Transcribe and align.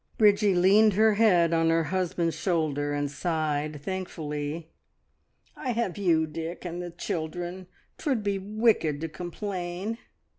Bridgie 0.17 0.55
leaned 0.55 0.93
her 0.93 1.13
head 1.13 1.53
on 1.53 1.69
her 1.69 1.83
husband's 1.83 2.33
shoulder 2.33 2.91
and 2.91 3.11
sighed 3.11 3.79
thankfully. 3.83 4.71
"I 5.55 5.73
have 5.73 5.95
you, 5.95 6.25
Dick, 6.25 6.65
and 6.65 6.81
the 6.81 6.89
children! 6.89 7.67
'Twould 7.99 8.23
be 8.23 8.39
wicked 8.39 8.99
to 9.01 9.07
complain." 9.09 9.99